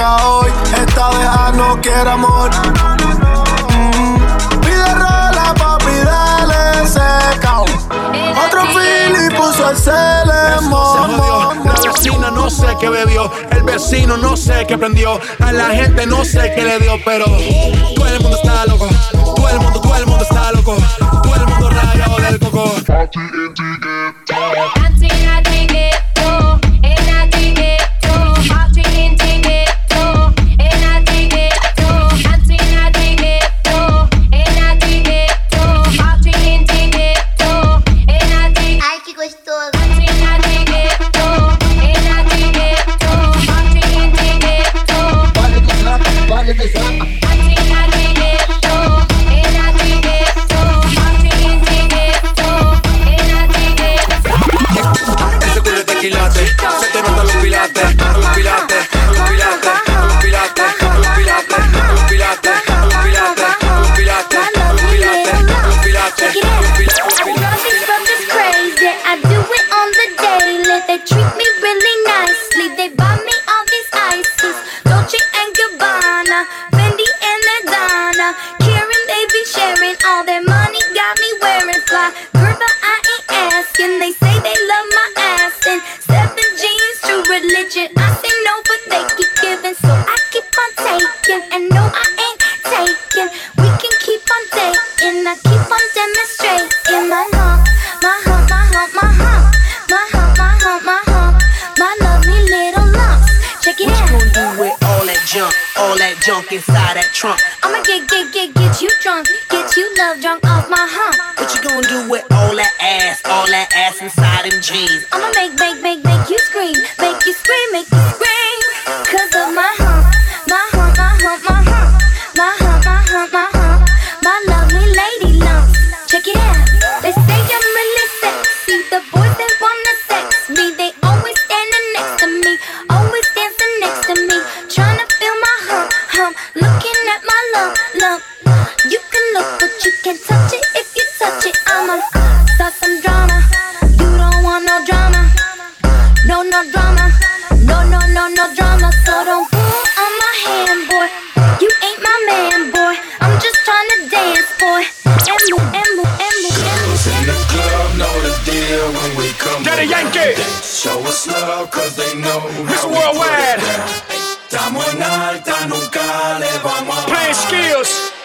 [0.00, 0.50] discoteca hoy.
[0.76, 2.50] Esta vez no quiere amor.
[3.70, 4.60] Mm.
[4.60, 7.60] Pide rola, papi, dale seca.
[7.60, 9.90] Otro Philly puso el Se
[10.70, 11.50] jodió.
[11.64, 16.06] La vecina no sé qué bebió, el vecino no sé qué prendió, a la gente
[16.06, 17.26] no sé qué le dio, pero
[17.94, 20.76] todo el mundo está loco, todo el mundo, todo el mundo está loco,
[21.22, 22.74] todo el mundo rayado del coco.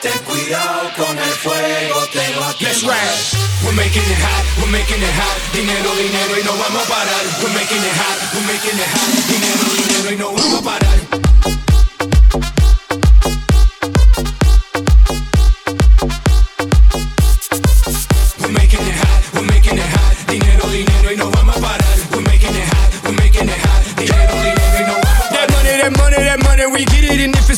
[0.05, 2.93] Ten cuidado con el fuego, te va Let's ride.
[3.65, 5.35] We're making it hot, we're making it hot.
[5.51, 7.25] Dinero, dinero y no vamos a parar.
[7.41, 9.09] We're making it hot, we're making it hot.
[9.25, 11.74] Dinero, dinero y no vamos a parar.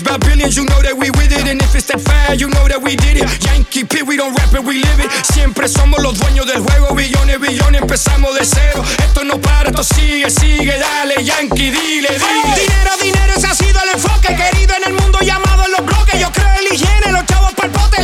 [0.08, 1.43] About billions, you know that we with it.
[1.47, 3.28] And if it's that fire, you know that we did it.
[3.43, 5.12] Yankee P, we don't rap it, we live it.
[5.34, 6.95] Siempre somos los dueños del juego.
[6.95, 8.84] Billones, billones, empezamos de cero.
[8.99, 10.80] Esto no para, esto sigue, sigue.
[10.80, 12.55] Dale, Yankee, dile, dile.
[12.55, 14.36] Dinero, dinero, ese ha sido el enfoque.
[14.36, 16.20] Querido en el mundo llamado en los bloques.
[16.20, 18.01] Yo creo en la higiene, los chavos pa'l pote.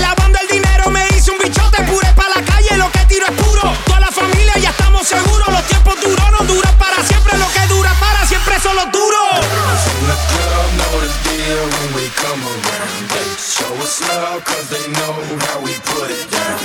[12.23, 13.09] Come around.
[13.11, 15.13] They show us love cause they know
[15.45, 16.57] how we put it down.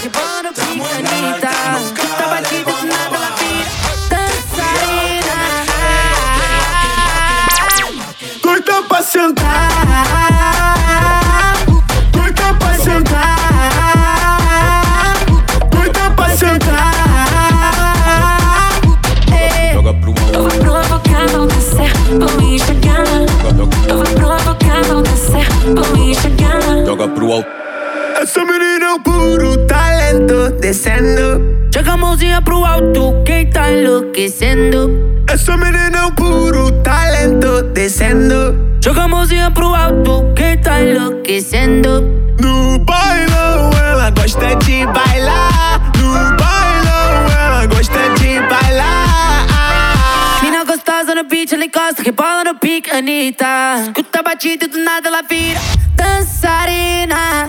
[0.50, 3.38] Estamos en alta, nunca le vamos a bajar.
[8.42, 9.37] Corta pra sentar.
[27.32, 27.48] Alto.
[28.20, 31.68] Essa menina é o puro talento descendo.
[31.72, 35.22] Joga a mãozinha pro alto, quem tá enlouquecendo?
[35.30, 38.56] Essa menina é o puro talento descendo.
[38.82, 42.02] Joga a mãozinha pro alto, quem tá enlouquecendo?
[42.40, 45.47] No bailão ela gosta de bailar.
[51.48, 53.46] Beat, ela encosta, rebola no pique, Anitta.
[53.82, 55.58] Escuta a batida e do nada ela vira
[55.96, 57.48] dançarina.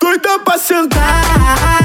[0.00, 1.83] Doida pra sentar.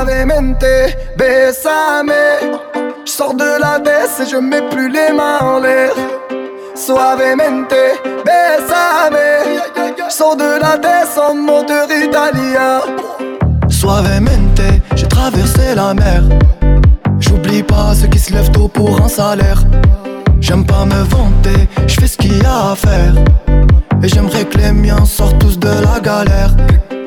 [0.00, 0.64] Suavemente,
[1.18, 2.14] bésame.
[3.04, 5.92] Je sors de la baisse et je mets plus les mains en l'air.
[6.74, 7.74] Suavemente,
[8.24, 9.20] bésame.
[9.98, 12.80] Je sors de la baisse en moteur italien.
[13.68, 14.62] Suavemente,
[14.96, 16.22] j'ai traversé la mer.
[17.18, 19.62] J'oublie pas ceux qui se lèvent tôt pour un salaire.
[20.40, 23.12] J'aime pas me vanter, je fais ce qu'il y a à faire.
[24.02, 26.52] Et j'aimerais que les miens sortent tous de la galère.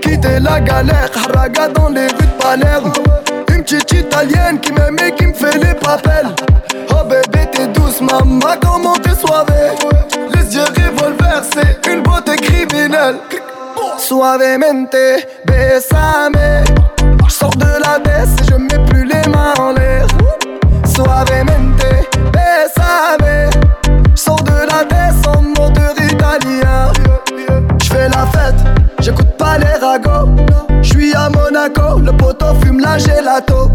[0.03, 2.91] Quitter la galère, haraga dans les rues de Palerme.
[3.49, 6.27] Une petite italienne qui m'aime et qui me fait les papels.
[6.89, 9.71] Oh bébé, t'es douce, maman, comment t'es soivée.
[10.35, 13.15] Les yeux revolver, c'est une beauté criminelle.
[13.97, 14.93] Suavemente,
[15.45, 16.65] bésame.
[17.25, 20.05] Je sors de la baisse et je mets plus les mains en l'air.
[20.93, 21.85] Suavemente,
[22.33, 23.49] bésame.
[24.13, 26.92] Je sors de la baisse en moteur italien.
[28.99, 30.29] J'écoute pas les ragots.
[30.81, 33.69] Je suis à Monaco, le poteau fume la gelato.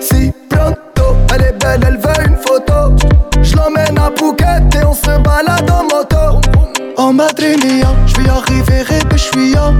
[0.00, 2.96] Si pronto, elle est belle, elle veut une photo.
[3.42, 6.40] Je l'emmène à Phuket et on se balade en moto.
[6.96, 9.72] En Madrinia, je vais arriver et je suis là.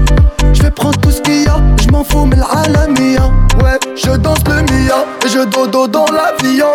[0.53, 3.23] Je vais prendre tout ce qu'il y a, je m'en fous, mais l'Alamia.
[3.63, 6.73] Ouais, je danse le Mia et je dodo dans l'avion.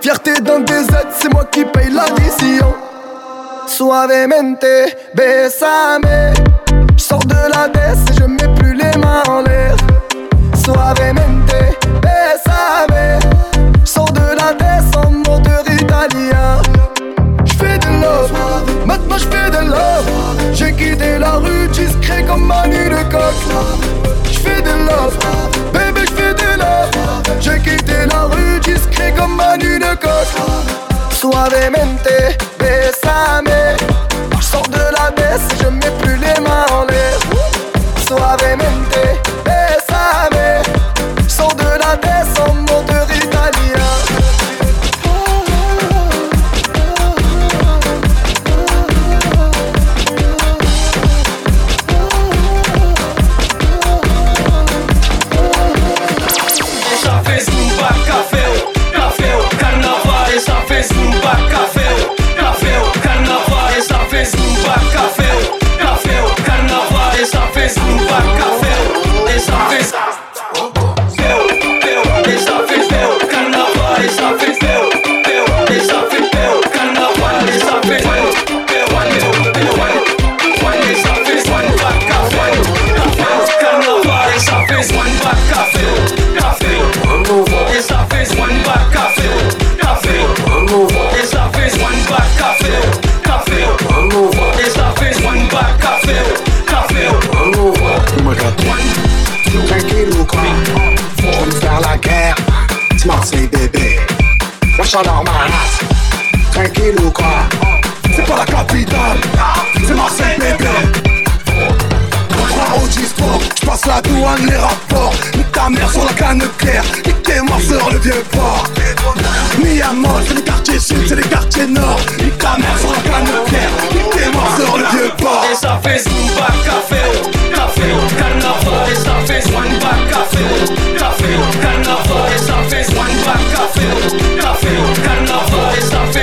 [0.00, 2.72] Fierté d'un DZ, c'est moi qui paye l'addition.
[3.66, 4.64] Suavemente,
[5.14, 6.34] bésame.
[6.98, 9.76] Je sors de la baisse et je mets plus les mains en l'air.
[10.56, 11.54] Suavemente,
[12.02, 13.20] besame.
[13.84, 16.60] Je sors de la baisse en moteur italien.
[17.44, 18.32] Je de love,
[18.84, 20.10] maintenant je fais de love.
[20.52, 23.36] J'ai quitté la rue discret comme Manu le coq.
[24.24, 25.16] Je fais de love,
[25.72, 26.90] bébé je fais de love.
[27.38, 30.28] J'ai quitté la rue discret comme Manu le coq.
[31.12, 32.57] Suavemente.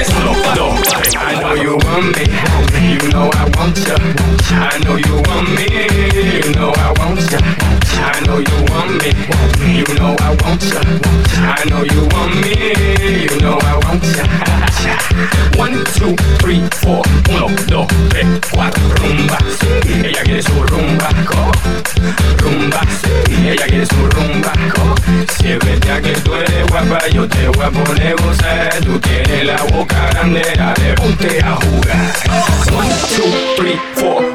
[0.08, 2.26] I know you want me,
[2.94, 3.96] you know I want ya.
[4.52, 5.66] I know you want me,
[6.46, 7.75] you know I want ya.
[7.98, 9.12] I know you want me,
[9.78, 10.82] you know I want ya.
[11.42, 12.54] I know you want me,
[13.24, 14.26] you know I want ya.
[15.58, 19.38] One, two, three, four, uno, dos, tres, cuatro, rumba.
[19.88, 21.52] Ella quiere su rumba, co,
[22.40, 22.82] rumba.
[23.30, 24.96] Ella quiere su rumba, co.
[25.38, 28.74] Si es verdad que tú eres guapa, yo te voy a poner gozar.
[28.84, 32.14] Tú tienes la boca grande, dale, ponte a jugar.
[32.76, 34.35] One, two, three, four,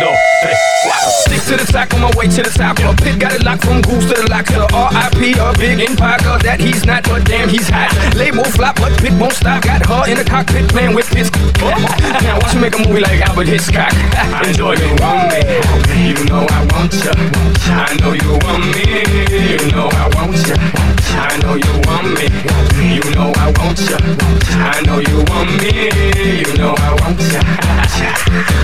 [0.00, 2.78] Stick to the sack on my way to the top.
[2.80, 5.36] A pit got it locked from goose to the lock the RIP.
[5.36, 7.92] A big empire, that he's not, but damn, he's hot.
[8.16, 9.62] Label flop, but pit won't stop.
[9.62, 11.30] Got her in the cockpit playing with his.
[11.60, 13.92] Now watch me make a movie like Albert Hitchcock.
[14.48, 17.12] Enjoy you want me, you know I want ya.
[17.68, 19.04] I know you want me,
[19.36, 20.56] you know I want ya.
[21.12, 22.24] I know you want me,
[22.88, 24.00] you know I want ya.
[24.64, 25.92] I know you want me,
[26.40, 27.84] you know I want ya.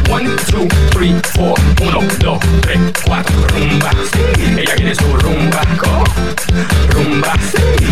[0.09, 3.91] One, two, three, four, uno, dos, tres, cuatro, rumba.
[4.57, 6.05] Ella quiere su rumba, co,
[6.91, 7.35] rumba.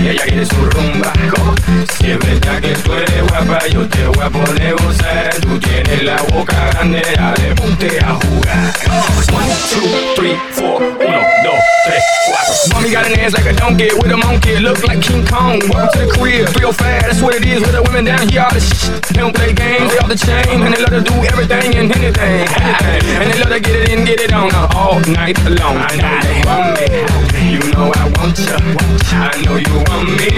[0.00, 1.54] Ella quiere su rumba, co.
[1.98, 5.34] Si es verdad que tú eres guapa, yo te voy a poner gozar.
[5.42, 8.72] Tú tienes la boca grande, dale, ponte a jugar.
[9.32, 12.54] One, two, three, four, uno, dos, tres, cuatro.
[12.72, 15.60] Mommy got an ass like a donkey with a monkey, look like King Kong.
[15.68, 18.40] Welcome to the crib, 305, that's what it is with the women down here.
[18.40, 21.02] All the shit, they don't play games, they off the chain, and they love to
[21.02, 22.48] do everything and anything, anything.
[23.20, 25.76] And they love to get it in, get it on all night long.
[25.78, 28.56] I know you want me, you know I want ya.
[29.10, 30.28] I know you want me,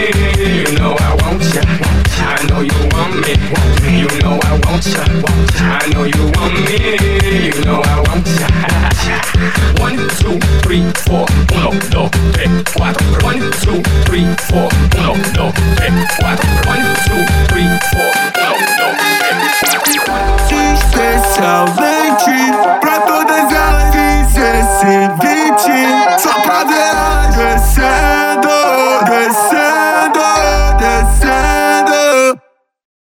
[0.62, 1.62] you know I want ya.
[2.18, 3.34] I know you want me,
[3.98, 5.04] you know I want ya.
[5.58, 6.76] I know you want me,
[7.46, 8.48] you know I want ya.
[9.80, 13.04] One, two, three, four, uno, dos, tres, cuatro.
[13.22, 16.48] One, two, three, four, uno, dos, tres, cuatro.
[16.66, 18.95] One, two, three, four, uno, dos.
[21.36, 22.32] especialmente
[22.80, 25.76] pra todas elas esse seguinte
[26.18, 26.96] só pra ver
[27.36, 28.48] descendo,
[29.04, 30.24] descendo,
[30.78, 32.40] descendo.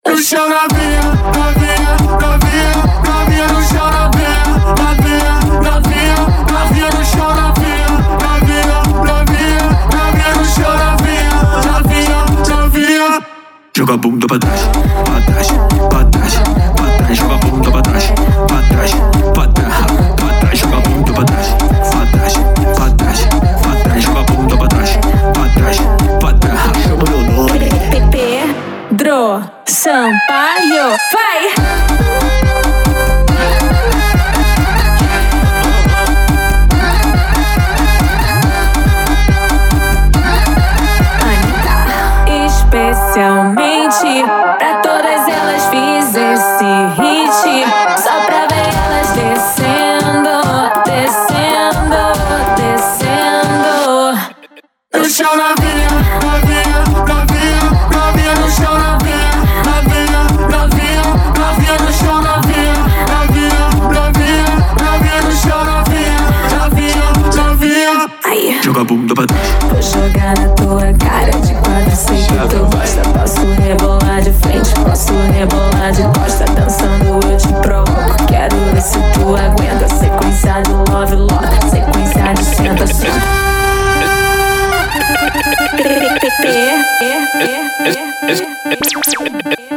[0.07, 1.01] O chão na via,
[1.39, 2.73] na via, na via,
[3.07, 4.45] na via no chão na via,
[4.77, 6.17] na via, na via,
[6.53, 7.89] na via no chão na via,
[8.21, 9.61] na via, na via,
[9.95, 11.33] na via no chão na via,
[11.65, 12.19] na via,
[12.49, 13.09] na via.
[13.75, 14.61] Joga a bunda pra trás,
[15.05, 15.68] pra trás.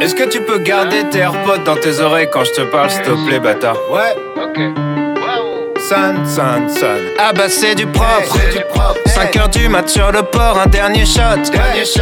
[0.00, 3.02] Est-ce que tu peux garder tes AirPods dans tes oreilles quand je te parle, s'il
[3.02, 3.76] te plaît, bâtard?
[3.90, 4.58] Ouais, ok.
[5.88, 6.86] Son, son, son.
[7.18, 8.38] Ah bah c'est du propre.
[9.06, 11.42] 5 heures du mat sur le port, un dernier shot.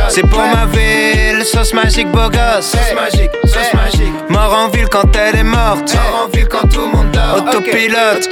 [0.08, 2.66] C'est pour ma ville, sauce magique, beau gosse.
[2.66, 4.12] Sauce magique, sauce magique.
[4.28, 5.94] Mort en ville quand elle est morte.
[5.94, 7.44] Mort en ville quand tout le monde dort.
[7.48, 8.28] Autopilote,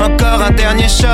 [0.00, 1.06] Encore un dernier shot.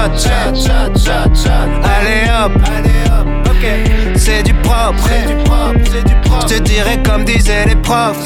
[1.84, 3.26] Allez hop, allez hop.
[3.44, 6.46] Propre, c'est du propre, c'est du propre.
[6.48, 8.18] Je te dirais comme disaient les profs.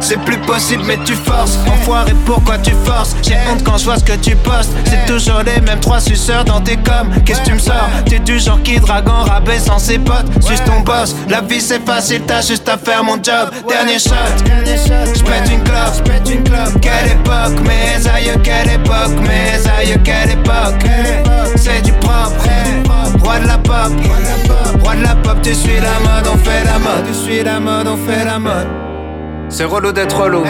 [0.00, 1.58] C'est plus possible, mais tu forces.
[1.66, 3.16] Enfoiré, pourquoi tu forces?
[3.22, 4.72] J'ai honte quand je vois ce que tu postes.
[4.84, 7.10] C'est toujours les mêmes trois suceurs dans tes coms.
[7.24, 7.88] Qu'est-ce que tu me sors?
[8.06, 10.26] T'es du genre qui drague en rabais sans ses potes.
[10.40, 13.50] Suis ton boss, la vie c'est facile, t'as juste à faire mon job.
[13.68, 14.14] Dernier shot,
[15.14, 16.80] j'pète une clope, une clope.
[16.80, 20.84] Quelle époque, mes aïeux, quelle époque, mes aïeux, quelle époque.
[21.56, 22.44] C'est du propre,
[23.24, 23.92] roi de la pop.
[24.82, 27.06] Roi de la pop, tu suis la mode, on fait la mode.
[27.06, 28.68] Tu suis la mode, on fait la mode.
[29.48, 30.44] C'est relou d'être relou.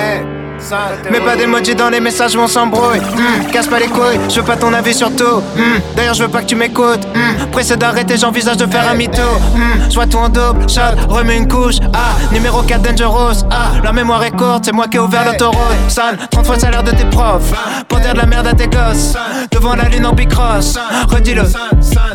[1.11, 2.99] Mais pas d'emoji dans les messages, on s'embrouille.
[3.01, 5.43] Hmm, casse pas les couilles, je veux pas ton avis sur tout.
[5.57, 7.05] Hmm, D'ailleurs, je veux pas que tu m'écoutes.
[7.15, 9.21] Hmm, Pressé d'arrêter, j'envisage de faire un mytho.
[9.55, 11.77] Hmm, je vois tout en double, shot, remets une couche.
[11.93, 13.45] Ah, numéro 4 Dangerous.
[13.51, 15.59] Ah, la mémoire est courte, c'est moi qui ai ouvert l'autoroute.
[15.89, 17.53] San, 30 fois le salaire de tes profs.
[17.89, 19.15] Pour dire de la merde à tes gosses.
[19.51, 20.79] Devant la lune en bicross.
[21.09, 21.43] Redis-le.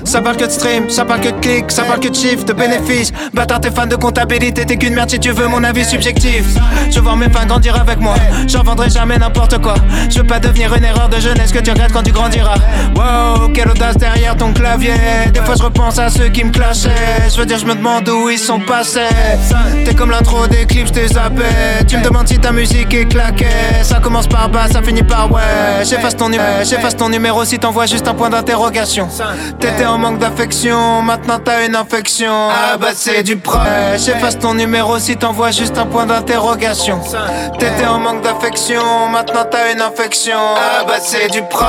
[0.05, 2.45] Ça parle que de stream, ça parle que de clics, ça parle que de chiffres,
[2.45, 3.11] de bénéfices.
[3.33, 6.45] Bâtard, t'es fan de comptabilité, t'es qu'une merde si tu veux mon avis subjectif.
[6.89, 8.15] Je voir mes fans grandir avec moi.
[8.47, 9.75] J'en vendrai jamais n'importe quoi.
[10.09, 12.55] Je veux pas devenir une erreur de jeunesse que tu regrettes quand tu grandiras.
[12.95, 14.93] Wow, quelle audace derrière ton clavier.
[15.33, 17.29] Des fois je repense à ceux qui me clashaient.
[17.31, 18.99] Je veux dire, je me demande où ils sont passés.
[19.85, 21.43] T'es comme l'intro des clips, je t'ai zappé.
[21.87, 23.47] Tu me demandes si ta musique est claquée.
[23.83, 25.41] Ça commence par bas, ça finit par ouais.
[25.83, 29.07] J'efface ton, numéro, si t'envoies juste un point d'interrogation.
[29.59, 32.49] T'étais en manque d'affection, maintenant t'as une infection.
[32.49, 33.59] Ah bah c'est du pro.
[33.97, 36.99] J'efface ton numéro si t'envoies juste un point d'interrogation.
[37.57, 40.37] T'étais en manque d'affection, maintenant t'as une infection.
[40.55, 41.65] Ah bah c'est du pro.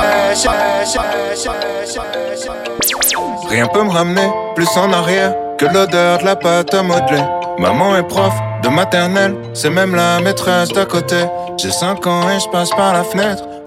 [3.49, 7.23] Rien peut me ramener plus en arrière que l'odeur de la pâte à modeler.
[7.57, 8.33] Maman est prof
[8.63, 11.17] de maternelle, c'est même la maîtresse d'à côté.
[11.57, 13.43] J'ai 5 ans et je passe par la fenêtre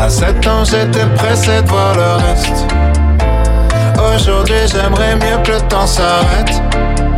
[0.00, 2.64] À 7 ans, j'étais pressé de voir le reste.
[4.14, 6.62] Aujourd'hui, j'aimerais mieux que le temps s'arrête.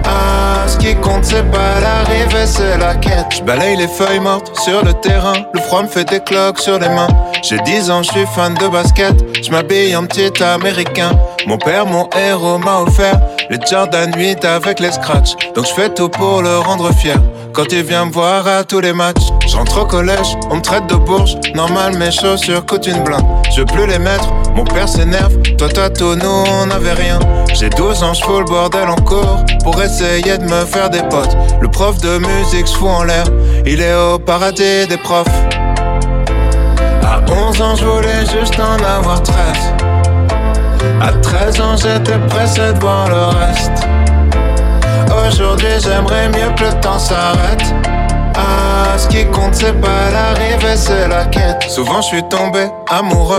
[0.05, 3.27] Ah, ce qui compte, c'est pas l'arrivée, c'est la quête.
[3.37, 5.47] Je balaye les feuilles mortes sur le terrain.
[5.55, 7.07] Le froid me fait des cloques sur les mains.
[7.45, 9.15] J'ai 10 ans, je suis fan de basket.
[9.41, 11.13] Je m'habille en petit américain.
[11.47, 13.21] Mon père, mon héros, m'a offert
[13.53, 15.33] les Jordan 8 avec les scratchs.
[15.55, 17.17] Donc je fais tout pour le rendre fier.
[17.53, 20.63] Quand il vient me voir à tous les matchs, je rentre au collège, on me
[20.63, 21.37] traite de bourge.
[21.55, 23.27] Normal, mes chaussures coûtent une blinde.
[23.55, 25.37] Je veux plus les mettre, mon père s'énerve.
[25.59, 27.19] Toi, toi, tout, nous, on n'avait rien.
[27.53, 31.37] J'ai 12 ans, je le bordel en cours pour essayer de me faire des potes.
[31.61, 33.25] Le prof de musique se fout en l'air,
[33.67, 35.29] il est au paradis des profs.
[37.03, 40.02] À 11 ans, je voulais juste en avoir 13.
[41.01, 43.87] À 13 ans, j'étais pressé de voir le reste.
[45.27, 47.63] Aujourd'hui, j'aimerais mieux que le temps s'arrête.
[48.35, 51.63] Ah, ce qui compte, c'est pas l'arrivée, c'est la quête.
[51.69, 53.39] Souvent, je suis tombé amoureux,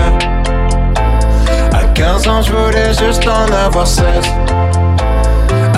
[1.73, 4.05] À 15 ans, je voulais juste en avoir 16.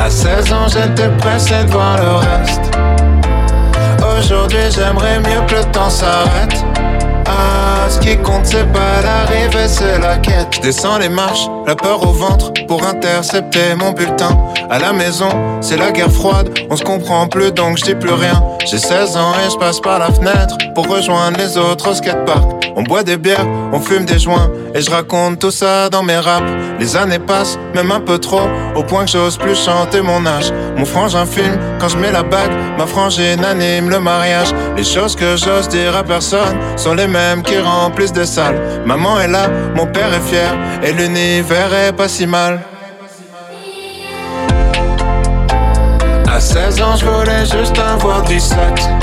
[0.03, 2.71] À 16 ans, j'étais pressé de le reste.
[4.17, 6.63] Aujourd'hui, j'aimerais mieux que le temps s'arrête.
[7.25, 10.61] Ah, ce qui compte, c'est pas l'arrivée, c'est la quête.
[10.61, 14.37] Descends les marches, la peur au ventre pour intercepter mon bulletin.
[14.69, 15.29] À la maison,
[15.61, 18.43] c'est la guerre froide, on se comprend plus donc je dis plus rien.
[18.65, 22.52] J'ai 16 ans et je passe par la fenêtre pour rejoindre les autres au skatepark.
[22.75, 26.17] On boit des bières, on fume des joints et je raconte tout ça dans mes
[26.17, 26.51] raps.
[26.79, 30.51] Les années passent, même un peu trop, au point que j'ose plus chanter mon âge.
[30.75, 34.53] Mon frangin filme quand je mets la bague, ma frangine anime le mariage.
[34.75, 38.59] Les choses que j'ose dire à personne sont les mêmes qui remplissent des salles.
[38.85, 40.53] Maman est là, mon père est fier
[40.83, 42.61] et l'univers est pas si mal.
[46.27, 49.02] À 16 ans, je voulais juste avoir 17.